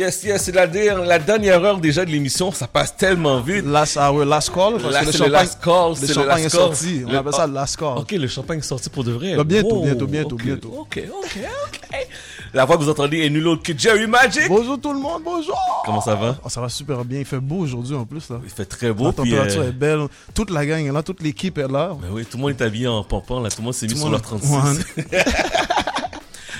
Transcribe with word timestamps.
Yes, 0.00 0.22
yes, 0.22 0.44
c'est 0.44 0.52
la, 0.54 0.68
der- 0.68 1.04
la 1.04 1.18
dernière 1.18 1.64
heure 1.64 1.78
déjà 1.80 2.04
de 2.04 2.10
l'émission. 2.12 2.52
Ça 2.52 2.68
passe 2.68 2.96
tellement 2.96 3.40
vite. 3.40 3.64
Last 3.66 3.96
hour, 3.96 4.24
last 4.24 4.50
call. 4.54 4.74
Parce 4.80 4.94
Là, 4.94 5.00
que 5.00 5.06
le 5.06 5.10
c'est 5.10 5.18
le 5.18 5.24
champagne, 5.24 5.32
last 5.32 5.58
call. 5.60 5.92
le 6.00 6.06
le 6.06 6.14
champagne 6.14 6.42
last 6.44 6.46
est 6.54 6.56
sorti. 6.56 7.02
On 7.04 7.10
Le- 7.10 7.18
appelle 7.18 7.32
ça 7.32 7.46
last 7.48 7.76
call. 7.78 7.98
Ok, 7.98 8.12
le 8.12 8.28
champagne 8.28 8.58
est 8.60 8.62
sorti 8.62 8.90
pour 8.90 9.02
de 9.02 9.10
vrai. 9.10 9.34
Bah, 9.34 9.42
bientôt, 9.42 9.74
Wow, 9.78 9.82
bientôt, 9.86 10.06
bientôt, 10.06 10.36
bientôt. 10.36 10.74
Ok, 10.78 11.02
ok, 11.04 11.38
ok. 11.66 12.08
La 12.54 12.64
voix 12.64 12.76
que 12.78 12.82
vous 12.84 12.88
entendez 12.90 13.24
est 13.26 13.28
nulle 13.30 13.48
autre 13.48 13.64
que 13.64 13.76
Jerry 13.76 14.06
Magic. 14.06 14.44
Bonjour 14.48 14.80
tout 14.80 14.92
le 14.92 15.00
monde, 15.00 15.20
bonjour. 15.24 15.58
Comment 15.84 16.00
ça 16.00 16.14
va? 16.14 16.36
Oh, 16.44 16.48
ça 16.48 16.60
va 16.60 16.68
super 16.68 17.04
bien. 17.04 17.18
Il 17.18 17.24
fait 17.24 17.40
beau 17.40 17.56
aujourd'hui 17.56 17.96
en 17.96 18.04
plus. 18.04 18.30
Là. 18.30 18.36
Il 18.44 18.50
fait 18.50 18.66
très 18.66 18.92
beau. 18.92 19.06
La 19.06 19.12
température 19.14 19.62
euh, 19.62 19.68
est 19.70 19.72
belle. 19.72 20.02
Toute 20.32 20.50
la 20.50 20.64
gang 20.64 20.86
est 20.86 20.92
là, 20.92 21.02
toute 21.02 21.20
l'équipe 21.24 21.58
est 21.58 21.66
là. 21.66 21.96
ben 22.00 22.06
oui, 22.12 22.24
tout 22.24 22.36
le 22.36 22.42
monde 22.44 22.50
est 22.52 22.62
habillé 22.62 22.86
en 22.86 23.02
pompon. 23.02 23.40
Là, 23.40 23.50
tout 23.50 23.56
le 23.58 23.64
monde 23.64 23.74
s'est 23.74 23.88
mis 23.88 23.96
sur 23.96 24.06
le 24.06 24.12
leur 24.12 24.20
monde- 24.32 24.40
36. 24.42 24.84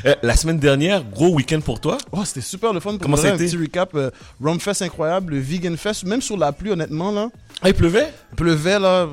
Euh, 0.06 0.14
la 0.22 0.36
semaine 0.36 0.58
dernière, 0.58 1.02
gros 1.04 1.28
week-end 1.34 1.60
pour 1.60 1.80
toi. 1.80 1.98
Oh, 2.12 2.24
c'était 2.24 2.40
super 2.40 2.72
le 2.72 2.80
fun. 2.80 2.90
Pour 2.92 3.00
Comment 3.00 3.16
ça 3.16 3.28
a 3.28 3.32
Un 3.32 3.34
été? 3.34 3.46
petit 3.46 3.56
recap. 3.56 3.90
Euh, 3.94 4.10
Rumfest 4.42 4.82
incroyable, 4.82 5.34
le 5.34 5.40
Vegan 5.40 5.76
Fest, 5.76 6.04
même 6.04 6.22
sur 6.22 6.36
la 6.36 6.52
pluie, 6.52 6.70
honnêtement, 6.70 7.10
là. 7.10 7.28
Ah, 7.62 7.68
il 7.68 7.74
pleuvait? 7.74 8.12
Pleuvait, 8.36 8.78
là. 8.78 9.08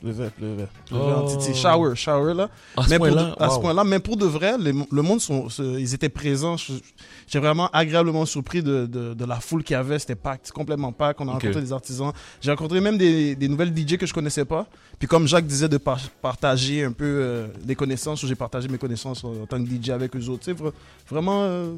Pleuvait, 0.00 0.30
pleuvait. 0.30 0.66
Pleuvait 0.86 1.02
en 1.12 1.24
Oh. 1.26 1.36
titi. 1.36 1.54
Shower, 1.54 1.94
shower, 1.94 2.32
là. 2.34 2.48
À 2.76 2.84
ce 2.88 2.94
point-là, 2.96 3.22
de- 3.38 3.42
à 3.42 3.48
ce 3.50 3.54
wow. 3.56 3.60
point-là, 3.60 3.84
mais 3.84 3.98
pour 3.98 4.16
de 4.16 4.24
vrai, 4.24 4.54
les- 4.58 4.72
le 4.90 5.02
monde, 5.02 5.20
sont, 5.20 5.48
ils 5.58 5.94
étaient 5.94 6.08
présents. 6.08 6.56
Je- 6.56 6.72
J'ai 7.30 7.38
vraiment 7.38 7.68
agréablement 7.72 8.26
surpris 8.26 8.60
de, 8.60 8.86
de, 8.86 9.14
de 9.14 9.24
la 9.24 9.36
foule 9.38 9.62
qu'il 9.62 9.74
y 9.74 9.76
avait. 9.76 10.00
C'était 10.00 10.16
pack, 10.16 10.50
complètement 10.52 10.90
pack. 10.90 11.20
On 11.20 11.28
a 11.28 11.32
rencontré 11.32 11.60
des 11.60 11.72
artisans. 11.72 12.12
J'ai 12.40 12.50
rencontré 12.50 12.80
même 12.80 12.98
des, 12.98 13.36
des 13.36 13.48
nouvelles 13.48 13.72
DJ 13.74 13.96
que 13.98 14.04
je 14.06 14.12
connaissais 14.12 14.44
pas. 14.44 14.66
Puis 14.98 15.06
comme 15.06 15.28
Jacques 15.28 15.46
disait, 15.46 15.68
de 15.68 15.76
par- 15.78 16.00
partager 16.20 16.82
un 16.82 16.90
peu 16.92 17.04
euh, 17.06 17.46
des 17.62 17.76
connaissances. 17.76 18.26
J'ai 18.26 18.34
partagé 18.34 18.66
mes 18.68 18.78
connaissances 18.78 19.22
en, 19.22 19.28
en 19.42 19.46
tant 19.46 19.62
que 19.62 19.68
DJ 19.70 19.90
avec 19.90 20.16
eux 20.16 20.28
autres. 20.28 20.42
Tu 20.44 20.54
sais, 20.56 20.60
vra- 20.60 20.72
vraiment 21.08 21.42
euh, 21.44 21.74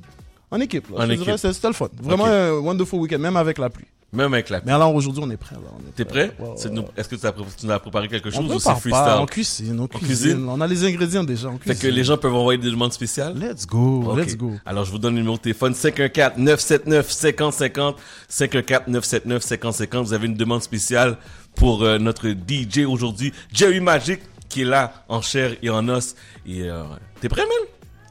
en 0.51 0.59
équipe. 0.59 0.89
Là. 0.89 1.05
En 1.07 1.37
C'était 1.37 1.69
le 1.69 1.75
fun. 1.75 1.89
Vraiment 2.03 2.25
Ok. 2.25 2.31
un 2.31 2.53
wonderful 2.53 3.01
weekend, 3.01 3.21
même 3.21 3.37
avec 3.37 3.59
la 3.59 3.69
pluie. 3.69 3.87
Même 4.15 4.35
avec 4.35 4.51
la 4.51 4.61
Mais 4.67 4.73
alors 4.73 4.95
aujourd'hui, 4.95 5.23
on 5.25 5.31
est 5.31 5.39
prêt. 5.39 5.57
On 5.57 5.91
T'es 5.97 6.05
prêt? 6.05 6.33
Ouais, 6.39 6.49
ouais. 6.49 6.55
Est-ce 6.99 7.09
que 7.09 7.17
tu 7.17 7.27
as, 7.27 7.33
tu 7.33 7.41
nous 7.65 7.71
as 7.73 7.79
préparé 7.81 8.09
quelque 8.09 8.29
On 8.29 8.33
chose 8.43 8.53
ou 8.57 8.59
c'est 8.59 8.69
freestyle? 8.75 9.17
on 9.19 9.25
cuisine, 9.27 9.81
on 9.81 9.87
cuisine. 9.87 10.07
cuisine? 10.07 10.47
On 10.51 10.61
a 10.61 10.67
les 10.67 10.85
ingrédients 10.85 11.25
déjà. 11.25 11.49
On 11.49 11.57
Fait 11.59 11.75
que 11.75 11.87
les 11.87 12.05
gens 12.05 12.19
peuvent 12.19 12.35
envoyer 12.35 12.59
des 12.61 12.71
demandes 12.71 12.93
spéciales? 12.93 13.35
Let's 13.39 13.67
go, 13.67 14.15
let's 14.15 14.37
go. 14.37 14.53
Alors, 14.67 14.85
je 14.85 14.91
vous 14.91 14.99
donne 14.99 15.15
le 15.15 15.21
numéro 15.21 15.37
de 15.39 15.43
téléphone 15.43 15.73
514-979-5050. 15.73 17.95
514-979-5050. 18.31 20.03
Vous 20.05 20.13
avez 20.13 20.27
une 20.27 20.35
demande 20.35 20.63
spéciale 20.63 21.17
pour 21.57 21.83
euh, 21.83 21.99
notre 21.99 22.29
DJ 22.29 22.81
aujourd'hui, 22.87 23.33
Jerry 23.53 23.81
Magic, 23.81 24.21
qui 24.49 24.63
est 24.63 24.67
là 24.67 25.05
en 25.09 25.23
chair 25.23 25.57
et 25.63 25.71
en 25.71 25.89
os. 25.89 26.15
Et 26.47 26.65
euh, 26.65 26.83
t'es 27.21 27.29
prêt, 27.31 27.43
man? 27.43 27.51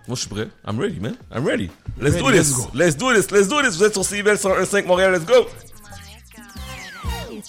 Moi, 0.08 0.16
je 0.16 0.22
suis 0.22 0.30
prêt. 0.30 0.48
I'm 0.67 0.80
ready, 0.80 1.00
man. 1.00 1.16
I'm 1.31 1.45
ready. 1.45 1.70
Let's 2.00 2.17
do 2.17 2.26
Ready, 2.26 2.39
this. 2.39 2.50
let's 2.50 2.58
go. 2.58 2.70
Let's 2.73 2.95
do 2.98 3.14
this. 3.14 3.30
Let's 3.31 3.48
do 3.48 3.61
this. 3.61 3.78
Vous 3.78 3.83
êtes 3.83 3.94
sur 3.94 4.04
CIBL 4.04 4.31
101.5 4.33 4.88
Montréal. 4.88 5.11
Let's 5.14 5.26
go. 5.26 5.45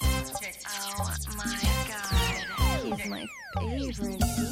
Oh 0.01 1.13
my 1.37 1.59
god, 1.89 2.83
he's 2.83 3.11
my 3.11 3.27
favorite 3.55 4.52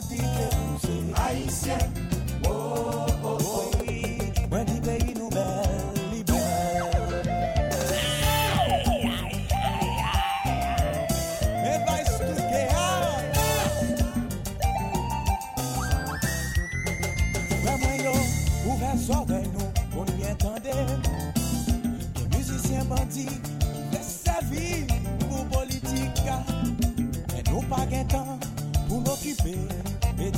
Pou 28.87 28.99
m'okipe 28.99 29.90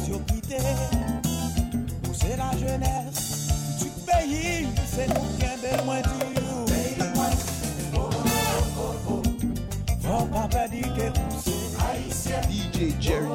jeunesse 0.04 0.10
yo 0.10 0.20
quitté. 0.28 0.58
Nous 2.04 2.14
c'est 2.14 2.38
la 2.38 2.52
jeunesse 2.58 3.78
du 3.80 3.90
pays, 4.06 4.68
c'est 4.86 5.08
nous 5.08 5.38
qui 5.38 5.46
est 5.46 5.86
moins 5.86 6.02
dur. 6.02 6.12
Oh, 7.96 8.00
oh, 8.00 8.10
oh, 8.80 9.10
oh. 9.10 9.22
Faut 10.02 10.26
pas 10.26 10.48
perdre 10.48 10.96
que 10.96 11.08
nous 11.08 11.40
c'est 11.44 12.32
Haïtien. 12.32 12.42
DJ 12.50 12.94
Jerry. 13.00 13.33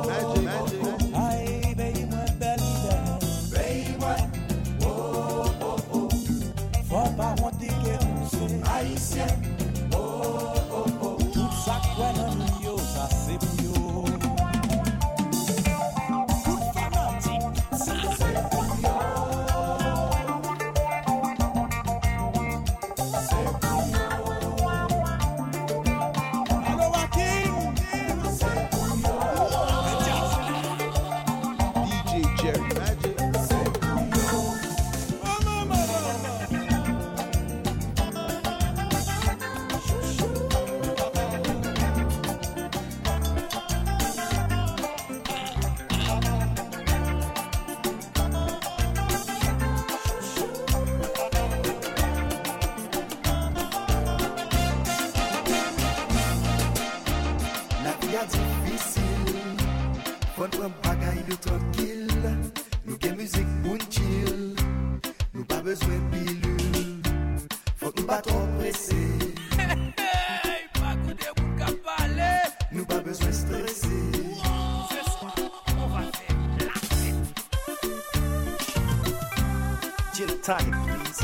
target, 80.48 80.72
please. 80.72 81.20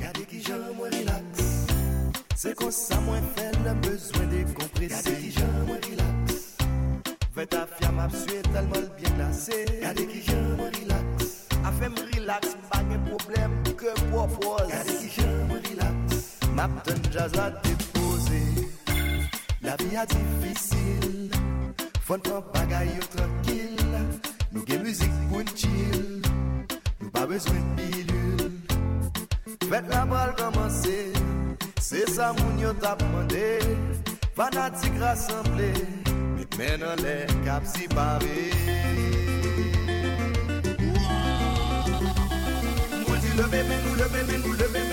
Gade 0.00 0.24
ki 0.30 0.40
jan 0.46 0.64
mwen 0.74 0.90
relax, 0.96 1.44
se 2.34 2.54
kon 2.58 2.72
sa 2.74 2.98
mwen 3.06 3.22
fè 3.36 3.46
nan 3.62 3.78
bezwen 3.84 4.26
dekomprese. 4.32 4.96
Gade 4.96 5.14
ki 5.20 5.30
jan 5.36 5.54
mwen 5.68 5.78
relax, 5.86 6.40
vè 7.36 7.46
ta 7.54 7.62
fiam 7.76 8.02
ap 8.02 8.18
sue 8.24 8.42
talman 8.50 8.88
l'byen 8.88 9.14
nase. 9.22 9.62
Gade 9.84 10.08
ki 10.10 10.24
jan 10.26 10.50
mwen 10.58 10.74
relax, 10.80 11.30
a 11.62 11.74
fèm 11.78 11.94
relax 12.16 12.58
bagen 12.72 13.06
problem 13.12 13.54
ke 13.78 13.94
propose. 14.08 14.72
Gade 14.74 14.98
ki 15.04 15.14
jan 15.20 15.38
mwen 15.52 15.62
relax, 15.70 16.26
map 16.58 16.82
ten 16.82 16.98
jazz 17.14 17.38
a 17.46 17.50
depose. 17.62 18.42
La 19.62 19.78
vi 19.84 19.94
a 19.94 20.08
difisil. 20.16 21.27
Fon 22.08 22.20
pran 22.24 22.40
bagay 22.54 22.86
yo 22.96 23.04
trankil, 23.12 23.74
nou 24.48 24.62
gen 24.64 24.80
müzik 24.80 25.12
pou 25.28 25.42
n'chil, 25.44 26.22
nou 27.02 27.10
pa 27.12 27.26
bezwen 27.28 27.66
pilul. 27.76 28.54
Fèt 29.68 29.90
la 29.92 30.06
bal 30.08 30.32
komanse, 30.38 30.96
se 31.84 32.06
sa 32.08 32.30
moun 32.38 32.64
yo 32.64 32.72
tap 32.80 33.04
mande, 33.12 33.44
fanatik 34.32 34.96
rassemble, 35.02 35.68
met 36.38 36.56
men 36.56 36.88
an 36.94 37.04
lè 37.04 37.18
kap 37.44 37.68
si 37.68 37.84
pave. 37.92 38.40
Mwen 43.04 43.20
di 43.20 43.36
leve 43.36 43.66
men, 43.68 43.84
nou 43.84 44.00
leve 44.00 44.24
men, 44.32 44.46
nou 44.46 44.56
leve 44.56 44.72
men, 44.78 44.87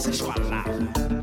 se 0.00 0.12
soit 0.12 0.34
là. 0.50 1.19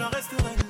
j'en 0.00 0.08
resterai 0.08 0.69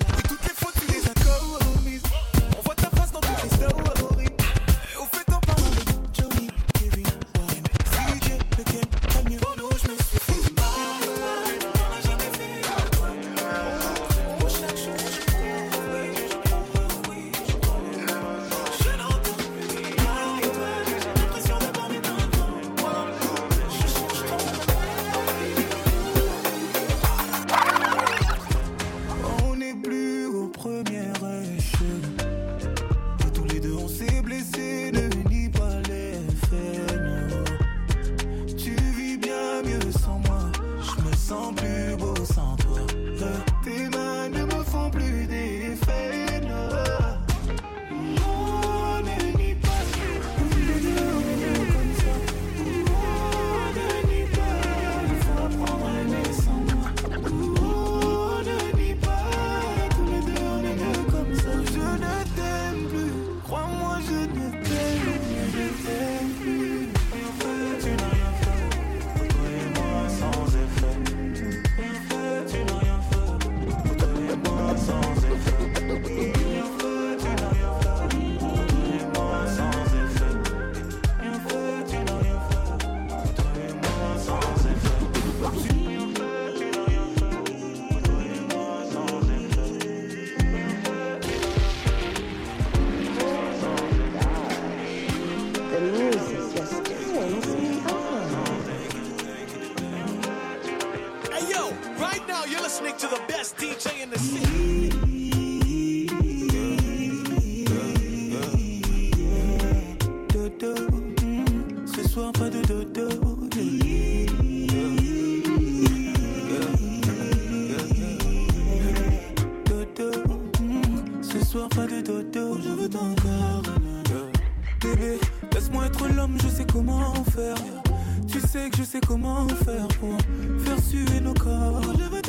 Tu 128.27 128.41
sais 128.41 128.71
que 128.71 128.79
je 128.79 128.83
sais 128.83 129.01
comment 129.07 129.47
faire 129.49 129.87
pour 130.01 130.17
faire 130.65 130.79
suer 130.83 131.21
nos 131.21 131.35
corps. 131.35 131.81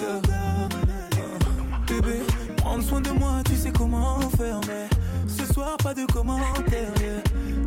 Euh, 0.02 0.68
bébé, 1.88 2.20
prends 2.58 2.80
soin 2.82 3.02
de 3.02 3.10
moi, 3.12 3.42
tu 3.46 3.56
sais 3.56 3.72
comment 3.72 4.20
faire. 4.38 4.60
Mais 4.68 4.88
ce 5.28 5.52
soir, 5.52 5.78
pas 5.78 5.94
de 5.94 6.06
commentaires. 6.06 6.94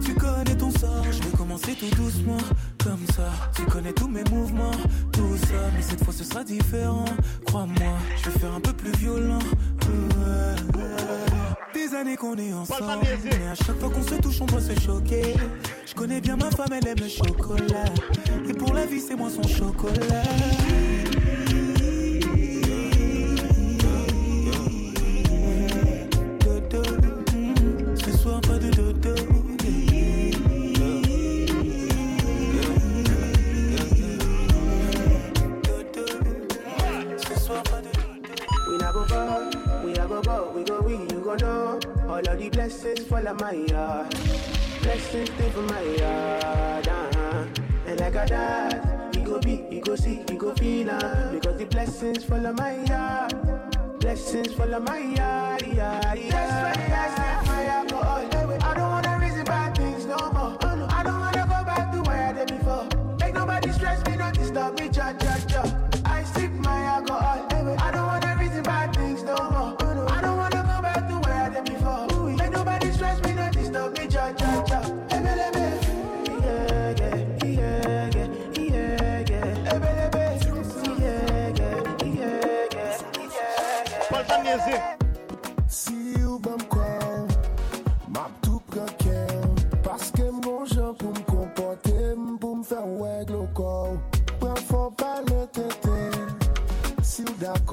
Tu 0.05 0.14
connais 0.14 0.57
ton 0.57 0.71
sort, 0.71 1.05
je 1.11 1.23
vais 1.23 1.37
commencer 1.37 1.75
tout 1.75 1.95
doucement. 1.97 2.38
Comme 2.83 3.05
ça, 3.14 3.31
tu 3.57 3.62
connais 3.62 3.93
tous 3.93 4.09
mes 4.09 4.25
mouvements, 4.31 4.79
tout 5.12 5.37
ça. 5.37 5.71
Mais 5.75 5.83
cette 5.83 6.05
fois, 6.05 6.12
ce 6.12 6.25
sera 6.25 6.45
différent. 6.45 7.07
Crois-moi, 7.47 7.95
je 8.17 8.31
vais 8.31 8.38
faire 8.38 8.55
un 8.55 8.61
peu 8.61 8.73
plus 8.73 8.93
violent. 8.93 9.38
Euh, 9.88 10.57
des 11.73 11.95
années 11.95 12.17
qu'on 12.17 12.37
est 12.37 12.53
ensemble. 12.53 13.07
Mais 13.25 13.49
à 13.49 13.55
chaque 13.55 13.79
fois 13.79 13.91
qu'on 13.91 14.03
se 14.03 14.14
touche, 14.14 14.41
on 14.41 14.47
doit 14.47 14.61
se 14.61 14.79
choquer. 14.81 15.35
Je 15.94 16.00
connais 16.00 16.20
bien 16.20 16.36
ma 16.36 16.50
femme, 16.50 16.72
elle 16.72 16.88
aime 16.88 16.98
le 16.98 17.08
chocolat. 17.08 17.84
Et 18.48 18.52
pour 18.52 18.74
la 18.74 18.84
vie, 18.84 19.00
c'est 19.00 19.14
moi 19.14 19.30
son 19.30 19.46
chocolat. 19.46 20.24
Dodo, 26.40 26.82
mm, 27.32 27.96
ce 27.96 28.18
soir, 28.18 28.40
pas 28.40 28.58
de 28.58 28.70
dodo. 28.70 29.14
We 40.54 40.64
go 40.64 40.80
we, 40.82 40.92
you 40.92 41.20
go 41.20 41.80
All 42.08 42.18
of 42.18 42.38
the 42.38 42.48
blessings 42.50 43.00
fall 43.06 43.26
on 43.26 43.36
my 43.36 43.66
heart 43.72 44.24
Blessings 44.85 45.31
stay 45.31 45.49
for 45.49 45.62
my 45.62 45.81
yard, 45.81 46.88
uh-huh. 46.88 47.45
and 47.87 48.00
like 48.00 48.17
I 48.17 48.26
died, 48.26 49.17
you 49.17 49.23
go 49.23 49.41
be, 49.41 49.64
you 49.71 49.81
go 49.81 49.97
see, 49.97 50.23
he 50.29 50.37
go 50.37 50.55
feel 50.55 50.91
uh, 50.91 51.33
because 51.33 51.57
the 51.57 51.64
blessings 51.64 52.23
follow 52.23 52.53
my 52.53 52.85
yard, 52.85 53.33
blessings 53.99 54.53
follow 54.53 54.81
my 54.81 54.99
yard, 54.99 55.67
yeah, 55.69 56.12
yeah. 56.12 56.74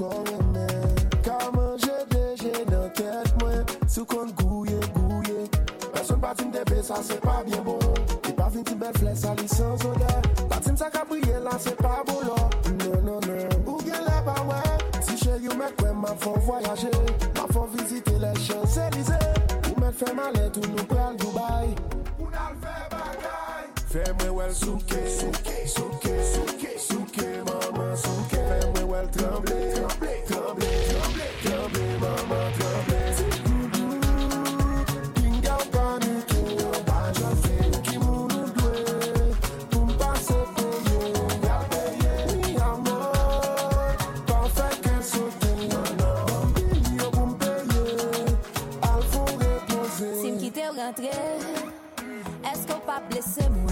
kore 0.02 0.38
men 0.52 0.94
Ka 1.22 1.38
manje 1.54 1.96
deje 2.10 2.64
nan 2.70 2.90
ket 2.96 3.30
mwen 3.40 3.62
Sou 3.86 4.04
kon 4.06 4.32
gouye 4.40 4.78
gouye 4.96 5.46
An 5.94 6.04
son 6.04 6.20
patim 6.20 6.50
tepe 6.54 6.82
sa 6.82 7.02
se 7.02 7.18
pa 7.22 7.42
bien 7.46 7.62
bon 7.66 7.78
E 8.28 8.32
pa 8.38 8.50
fin 8.50 8.64
ti 8.66 8.74
bel 8.74 8.94
fle 8.98 9.14
sa 9.16 9.34
li 9.38 9.46
san 9.48 9.78
soda 9.78 10.18
Patim 10.50 10.76
sa 10.76 10.90
ka 10.90 11.04
priye 11.08 11.38
la 11.44 11.58
se 11.58 11.74
pa 11.78 12.02
bolo 12.08 12.36
Non 12.80 12.98
non 13.06 13.20
non 13.28 13.62
Ou 13.66 13.78
gen 13.86 14.02
le 14.08 14.18
pa 14.26 14.36
we 14.48 14.60
Si 15.06 15.16
che 15.22 15.38
yu 15.44 15.54
mek 15.58 15.76
kwen 15.78 15.96
ma 16.02 16.16
fon 16.24 16.38
voyaje 16.46 16.90
Ma 17.36 17.46
fon 17.52 17.70
vizite 17.76 18.18
le 18.18 18.34
Champs-Élysées 18.46 19.30
Ou 19.70 19.80
mek 19.80 19.94
fe 19.94 20.12
malet 20.18 20.58
ou 20.58 20.74
nou 20.74 20.90
prel 20.90 21.16
Dubai 21.22 21.74
Ou 22.18 22.30
nan 22.34 22.58
fe 22.64 22.76
bagay 22.96 23.70
Fe 23.94 24.08
mwen 24.18 24.36
wel 24.40 24.54
souke 24.56 25.06
Souke 25.20 25.41
rentre 50.92 51.10
Esko 52.52 52.74
pa 52.86 53.00
blese 53.08 53.48
mwen 53.48 53.71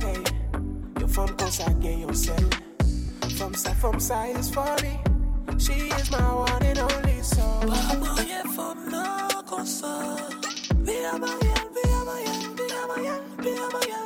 soleil. 0.00 0.24
Your 0.98 1.08
calls 1.08 1.60
I 1.60 1.72
get 1.74 1.98
yourself. 1.98 2.50
From 3.36 3.54
side, 3.54 3.76
from 3.76 4.00
side, 4.00 4.36
is 4.36 4.50
for 4.50 4.76
me. 4.82 4.98
She 5.58 5.72
is 5.72 6.10
my 6.10 6.34
one 6.34 6.62
and 6.62 6.78
only 6.78 7.22
soul. 7.22 7.60
Pas 7.60 7.98
moyen, 7.98 8.46
from 8.54 8.88
non 8.90 9.44
console. 9.46 10.16
Be 10.84 10.96
a 11.04 11.18
moyen, 11.18 11.62
be 11.74 11.82
a 11.84 12.00
moyen, 12.08 12.56
be 12.56 12.64
a 12.64 12.86
moyen, 12.86 13.20
be 13.42 13.50
a 13.50 13.68
moyen. 13.72 14.03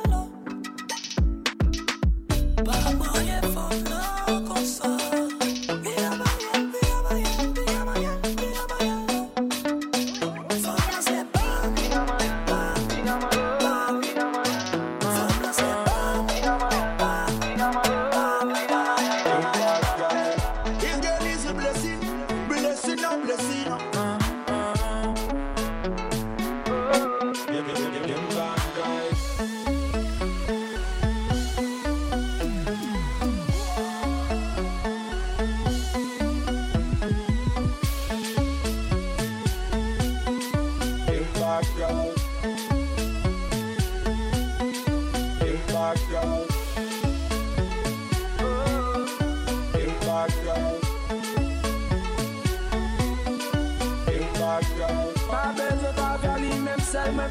Me 57.07 57.23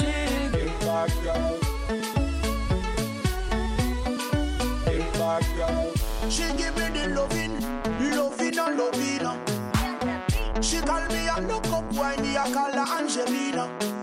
Il 0.00 0.54
Il 4.88 5.10
She 6.30 6.44
give 6.56 6.74
me 6.76 6.86
the 6.88 7.08
loving 7.14 7.60
Loving 8.16 8.58
and 8.58 8.78
loving 8.78 9.26
She 10.62 10.80
call 10.80 11.06
me 11.08 11.28
a 11.28 11.40
look 11.40 11.66
up 11.68 11.84
Why 11.92 12.16
me 12.16 12.36
a 12.36 12.44
call 12.44 12.72
her 12.72 12.86
Angelina. 12.98 14.01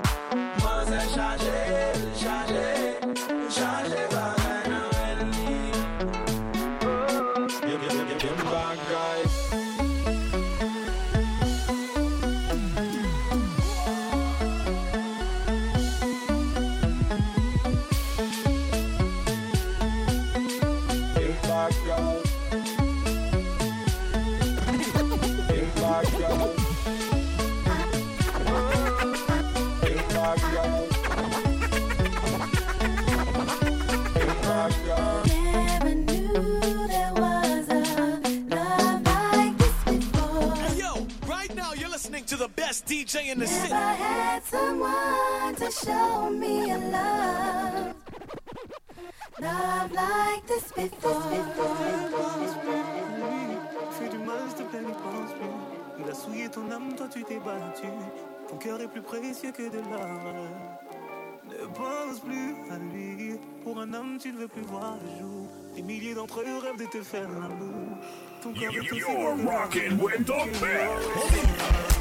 DJ 43.10 43.32
in 43.32 43.40
the 43.40 43.48
city. 43.48 43.74
had 43.74 44.44
someone 44.44 45.56
to 45.56 45.72
show 45.72 46.30
me 46.30 46.70
a 46.70 46.78
love. 46.78 47.96
Love 49.42 49.92
like 49.94 50.46
this 50.46 50.72
before. 50.72 51.24
Fais 53.98 54.10
du 54.10 54.18
mal, 54.20 54.38
s'il 54.50 54.58
te 54.58 54.70
plaît, 54.70 54.82
n'y 54.82 54.94
pense 54.94 55.34
plus. 55.34 56.04
Il 56.04 56.10
a 56.10 56.14
souillé 56.14 56.50
ton 56.50 56.70
âme, 56.70 56.94
toi 56.96 57.08
tu 57.12 57.24
t'es 57.24 57.40
battu. 57.40 57.88
Ton 58.48 58.58
cœur 58.58 58.80
est 58.80 58.88
plus 58.88 59.02
précieux 59.02 59.52
que 59.54 59.64
de 59.64 59.78
l'or. 59.78 60.46
Ne 61.46 61.66
pense 61.74 62.20
plus 62.20 62.56
à 62.72 62.78
lui. 62.78 63.40
Pour 63.64 63.80
un 63.80 63.92
homme, 63.92 64.20
tu 64.22 64.32
ne 64.32 64.38
veux 64.38 64.48
plus 64.48 64.62
voir 64.62 64.98
le 65.04 65.20
jour. 65.20 65.48
Des 65.76 65.82
milliers 65.82 66.14
d'entre 66.14 66.42
eux 66.42 66.60
rêvent 66.60 66.78
de 66.78 66.86
te 66.86 67.02
faire 67.02 67.28
l'amour. 67.28 67.98
Ton 68.44 68.54
cœur 68.54 68.72
est 68.72 68.80
aussi 68.92 69.00
You're 69.00 69.36
rocking 69.48 69.98
l'or. 69.98 70.06
with 70.06 70.26
the 70.28 70.62
best. 70.62 71.99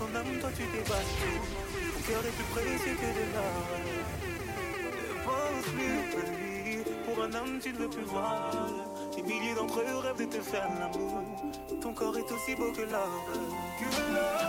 Ton 0.00 0.14
âme, 0.16 0.38
toi 0.40 0.50
tu 0.56 0.64
t'es 0.72 0.84
battu. 0.88 1.30
Ton 1.92 2.00
cœur 2.08 2.22
est 2.24 2.36
plus 2.38 2.48
précieux 2.54 2.96
que 3.02 3.10
de 3.18 3.24
l'or. 3.34 3.66
Ne 4.96 5.12
pense 5.26 5.66
plus 5.74 5.98
lui. 6.30 6.84
Pour 7.04 7.16
un 7.24 7.32
homme, 7.34 7.58
tu 7.62 7.72
ne 7.72 7.78
veux 7.78 7.90
plus 7.90 8.04
voir. 8.04 8.50
Des 9.14 9.22
milliers 9.22 9.54
d'entre 9.54 9.80
eux 9.80 9.98
rêvent 9.98 10.18
de 10.18 10.24
te 10.24 10.40
faire 10.40 10.68
l'amour. 10.80 11.22
Ton 11.82 11.92
corps 11.92 12.16
est 12.16 12.32
aussi 12.32 12.54
beau 12.54 12.72
que 12.72 12.82
l'or. 12.82 13.10
Que 13.78 13.88
l'or. 14.14 14.40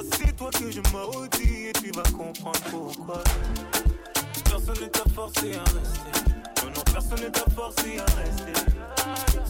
Moi 0.00 0.08
c'est 0.18 0.34
toi 0.34 0.48
que 0.50 0.70
je 0.70 0.80
maudis 0.94 1.66
et 1.68 1.72
tu 1.72 1.90
vas 1.90 2.02
comprendre 2.16 2.58
pourquoi. 2.70 3.22
Personne 4.44 4.80
ne 4.80 4.86
t'a 4.86 5.04
forcé 5.14 5.52
à 5.54 5.62
rester. 5.64 6.64
Non, 6.64 6.70
non, 6.74 6.82
personne 6.90 7.20
ne 7.20 7.28
t'a 7.28 7.44
forcé 7.54 7.98
à 7.98 8.04
rester. 8.16 8.52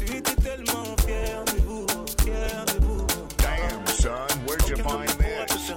Tu 0.05 0.17
étais 0.17 0.35
tellement 0.43 0.97
fier 1.07 1.45
de 1.45 1.63
vous, 1.63 1.87
fier 2.25 2.65
de 2.67 2.85
vous. 2.85 3.07
Damn, 3.39 3.87
son, 3.87 4.11
where'd 4.45 4.69
you 4.69 4.77
find 4.79 5.09
this? 5.21 5.71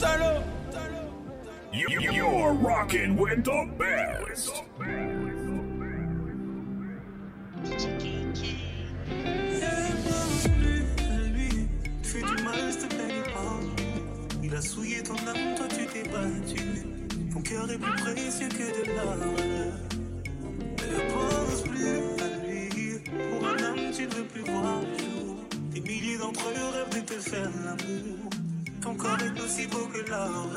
tomber. 0.00 0.18
You- 1.72 2.10
You're 2.12 2.52
rocking 2.54 3.16
with 3.16 3.44
the 3.44 3.64
best. 3.78 4.50
lui 4.80 5.17
plus. 14.58 14.62
Il 14.62 14.62
a 14.62 14.62
souillé 14.62 15.02
ton 15.02 15.14
âme, 15.14 15.54
toi 15.56 15.66
tu 15.68 15.86
t'es 15.86 16.02
battu. 16.08 16.84
Ton 17.32 17.40
cœur 17.42 17.70
est 17.70 17.78
plus 17.78 18.02
précieux 18.02 18.48
que 18.48 18.56
de 18.56 18.96
l'or. 18.96 19.16
Ne 20.78 21.12
pense 21.12 21.62
plus 21.62 21.98
à 22.22 22.28
lui. 22.46 22.98
Pour 23.30 23.48
un 23.48 23.58
homme, 23.64 23.92
tu 23.94 24.02
ne 24.06 24.14
veux 24.14 24.24
plus 24.24 24.42
voir 24.42 24.80
le 24.80 24.98
jour. 24.98 25.36
Des 25.72 25.80
milliers 25.80 26.18
d'entre 26.18 26.48
eux 26.48 26.68
rêvent 26.74 27.02
de 27.02 27.06
te 27.06 27.20
faire 27.20 27.50
l'amour. 27.64 28.30
Ton 28.80 28.94
corps 28.94 29.18
est 29.20 29.40
aussi 29.40 29.66
beau 29.66 29.86
que 29.92 30.10
l'or. 30.10 30.56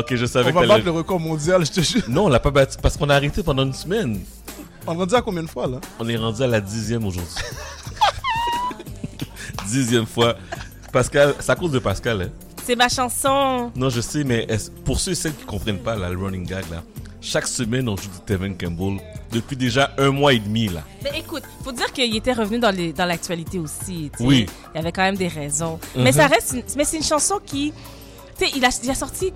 Ok, 0.00 0.14
je 0.14 0.26
savais 0.26 0.50
On 0.50 0.54
que 0.54 0.66
va 0.66 0.74
battre 0.74 0.84
le 0.84 0.90
record 0.92 1.20
mondial, 1.20 1.64
je 1.64 1.70
te 1.72 1.80
jure. 1.80 2.02
Non, 2.08 2.24
on 2.24 2.28
l'a 2.28 2.40
pas 2.40 2.50
battu 2.50 2.76
parce 2.82 2.96
qu'on 2.96 3.08
a 3.10 3.14
arrêté 3.14 3.42
pendant 3.42 3.64
une 3.64 3.72
semaine. 3.74 4.20
On 4.86 4.94
va 4.94 5.04
dire 5.06 5.18
à 5.18 5.22
combien 5.22 5.42
de 5.42 5.48
fois, 5.48 5.66
là? 5.66 5.78
On 5.98 6.08
est 6.08 6.16
rendu 6.16 6.42
à 6.42 6.46
la 6.46 6.60
dixième 6.60 7.04
aujourd'hui. 7.06 7.34
dixième 9.68 10.06
fois. 10.06 10.36
Pascal, 10.92 11.34
c'est 11.38 11.50
à 11.50 11.56
cause 11.56 11.70
de 11.72 11.78
Pascal, 11.78 12.22
hein. 12.22 12.28
C'est 12.64 12.76
ma 12.76 12.88
chanson. 12.88 13.70
Non, 13.76 13.88
je 13.90 14.00
sais, 14.00 14.24
mais 14.24 14.46
pour 14.84 15.00
ceux 15.00 15.12
et 15.12 15.14
celles 15.14 15.34
qui 15.34 15.44
comprennent 15.44 15.78
pas 15.78 15.96
là, 15.96 16.08
le 16.10 16.18
running 16.18 16.46
gag, 16.46 16.64
là, 16.70 16.82
chaque 17.20 17.46
semaine, 17.46 17.88
on 17.88 17.96
joue 17.96 18.08
du 18.08 18.20
Tevin 18.26 18.52
Campbell 18.54 18.98
depuis 19.32 19.56
déjà 19.56 19.92
un 19.98 20.10
mois 20.10 20.32
et 20.32 20.38
demi, 20.38 20.68
là. 20.68 20.82
Mais 21.02 21.18
écoute, 21.18 21.42
faut 21.64 21.72
dire 21.72 21.92
qu'il 21.92 22.14
était 22.16 22.32
revenu 22.32 22.58
dans 22.58 22.70
les- 22.74 22.92
dans 22.92 23.06
l'actualité 23.06 23.58
aussi. 23.58 24.10
tu 24.16 24.18
sais. 24.18 24.24
Oui. 24.24 24.46
Il 24.74 24.76
y 24.76 24.80
avait 24.80 24.92
quand 24.92 25.02
même 25.02 25.16
des 25.16 25.28
raisons. 25.28 25.78
Mhm. 25.96 26.02
Mais 26.04 26.12
ça 26.12 26.26
reste, 26.26 26.52
une- 26.54 26.62
mais 26.76 26.84
c'est 26.84 26.96
une 26.98 27.02
chanson 27.04 27.40
qui, 27.44 27.72
tu 28.40 28.46
sais, 28.46 28.52
il 28.56 28.64
a, 28.64 28.68
il 28.82 28.90
a 28.90 28.94
sorti, 28.94 29.32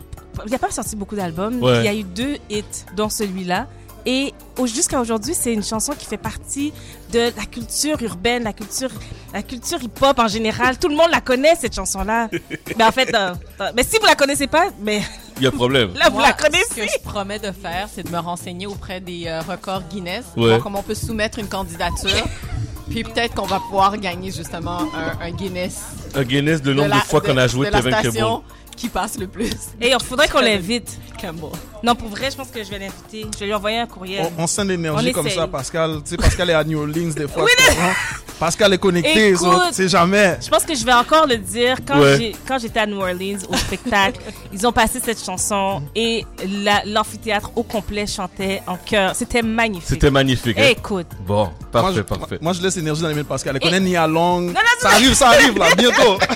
il 0.46 0.54
a 0.54 0.58
pas 0.58 0.70
sorti 0.70 0.96
beaucoup 0.96 1.16
d'albums. 1.16 1.62
Ouais. 1.62 1.78
Il 1.80 1.84
y 1.84 1.88
a 1.88 1.94
eu 1.94 2.02
deux 2.04 2.36
hits, 2.50 2.64
dont 2.96 3.08
celui-là. 3.08 3.66
Et 4.06 4.34
au- 4.58 4.66
jusqu'à 4.66 5.00
aujourd'hui, 5.00 5.32
c'est 5.34 5.52
une 5.54 5.64
chanson 5.64 5.92
qui 5.98 6.04
fait 6.04 6.18
partie 6.18 6.74
de 7.10 7.20
la 7.38 7.44
culture 7.50 8.00
urbaine, 8.02 8.44
la 8.44 8.52
culture, 8.52 8.90
la 9.32 9.42
culture 9.42 9.82
hip-hop 9.82 10.18
en 10.18 10.28
général. 10.28 10.78
Tout 10.78 10.88
le 10.88 10.94
monde 10.96 11.08
la 11.10 11.22
connaît 11.22 11.54
cette 11.58 11.74
chanson-là. 11.74 12.28
mais 12.76 12.84
en 12.84 12.92
fait, 12.92 13.14
euh, 13.14 13.32
euh, 13.62 13.72
mais 13.74 13.82
si 13.82 13.96
vous 13.98 14.04
la 14.06 14.14
connaissez 14.14 14.46
pas, 14.46 14.66
mais 14.82 15.00
Il 15.38 15.42
y 15.44 15.46
a 15.46 15.50
problème. 15.50 15.94
Là, 15.98 16.10
vous 16.10 16.18
Moi, 16.18 16.26
la 16.26 16.34
connaissez. 16.34 16.64
Ce 16.70 16.74
que 16.74 16.82
je 16.82 16.98
promets 17.02 17.38
de 17.38 17.50
faire, 17.50 17.88
c'est 17.94 18.02
de 18.02 18.10
me 18.10 18.18
renseigner 18.18 18.66
auprès 18.66 19.00
des 19.00 19.24
euh, 19.26 19.40
records 19.40 19.84
Guinness, 19.90 20.24
Ouais. 20.36 20.48
voir 20.48 20.58
comment 20.60 20.80
on 20.80 20.82
peut 20.82 20.94
soumettre 20.94 21.38
une 21.38 21.48
candidature. 21.48 22.10
Puis 22.90 23.02
peut-être 23.04 23.34
qu'on 23.34 23.46
va 23.46 23.58
pouvoir 23.60 23.96
gagner 23.96 24.30
justement 24.30 24.80
un, 24.94 25.18
un 25.26 25.30
Guinness. 25.30 25.80
Un 26.14 26.24
Guinness 26.24 26.60
de 26.60 26.74
nombre 26.74 26.84
de, 26.88 26.90
la- 26.90 27.00
fois 27.00 27.22
qu'on 27.22 27.38
a 27.38 27.46
joué 27.48 27.70
Campbell. 27.70 27.94
station 27.94 28.42
qui 28.74 28.88
passe 28.88 29.18
le 29.18 29.26
plus. 29.26 29.50
Et 29.80 29.90
il 29.90 29.96
faudrait 30.04 30.28
qu'on 30.28 30.40
l'invite. 30.40 30.98
Campbell. 31.20 31.50
Non, 31.82 31.94
pour 31.94 32.08
vrai, 32.08 32.30
je 32.30 32.36
pense 32.36 32.48
que 32.48 32.62
je 32.64 32.70
vais 32.70 32.78
l'inviter. 32.78 33.26
Je 33.34 33.38
vais 33.40 33.46
lui 33.46 33.54
envoyer 33.54 33.78
un 33.78 33.86
courriel. 33.86 34.26
On, 34.38 34.42
on 34.42 34.46
sent 34.46 34.64
l'énergie 34.64 35.12
comme 35.12 35.26
essaye. 35.26 35.38
ça, 35.38 35.46
Pascal. 35.46 36.00
Tu 36.04 36.10
sais, 36.10 36.16
Pascal 36.16 36.50
est 36.50 36.54
à 36.54 36.64
New 36.64 36.78
Orleans 36.78 37.12
des 37.14 37.28
fois. 37.28 37.44
Oui, 37.44 37.50
mais-? 37.58 37.92
Pascal 38.38 38.72
est 38.74 38.78
connecté, 38.78 39.34
c'est 39.70 39.88
jamais. 39.88 40.36
Je 40.44 40.48
pense 40.50 40.64
que 40.64 40.74
je 40.74 40.84
vais 40.84 40.92
encore 40.92 41.26
le 41.26 41.36
dire. 41.38 41.76
Quand 41.86 42.00
Ouais. 42.00 42.32
j'étais 42.60 42.80
à 42.80 42.86
New 42.86 42.98
Orleans 42.98 43.38
au 43.48 43.56
spectacle, 43.56 44.20
ils 44.52 44.66
ont 44.66 44.72
passé 44.72 45.00
cette 45.02 45.24
chanson 45.24 45.82
et 45.94 46.26
la- 46.64 46.82
l'amphithéâtre 46.84 47.52
au 47.54 47.62
complet 47.62 48.06
chantait 48.08 48.60
en 48.66 48.76
chœur. 48.76 49.14
C'était 49.14 49.40
magnifique. 49.42 49.88
C'était 49.88 50.10
magnifique. 50.10 50.58
hein? 50.58 50.66
Écoute. 50.70 51.06
Bon, 51.24 51.48
parfait, 51.70 51.86
moi, 51.88 51.92
je, 51.96 52.00
parfait. 52.02 52.38
Moi, 52.40 52.52
je 52.54 52.60
laisse 52.62 52.74
l'énergie 52.76 53.02
dans 53.02 53.08
les 53.08 53.14
mains 53.14 53.22
de 53.22 53.26
Pascal. 53.26 53.54
Elle 53.56 53.62
connaît 53.62 53.80
Nia 53.80 54.06
Long. 54.08 54.40
non, 54.40 54.52
ça 54.80 54.90
arrive, 54.90 55.14
ça 55.14 55.28
arrive, 55.28 55.56
là, 55.56 55.66
bientôt. 55.76 56.18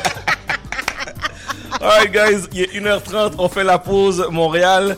Alright, 1.81 2.11
guys, 2.11 2.49
il 2.53 2.63
est 2.63 2.81
1h30, 2.81 3.35
on 3.39 3.49
fait 3.49 3.63
la 3.63 3.79
pause, 3.79 4.27
Montréal. 4.31 4.97